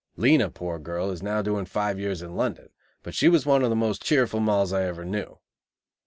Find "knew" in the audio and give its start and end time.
5.05-5.37